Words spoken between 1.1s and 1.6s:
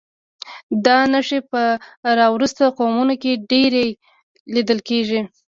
نښې